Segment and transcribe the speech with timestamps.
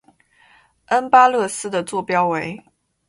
[0.87, 2.65] 恩巴勒斯的座标为。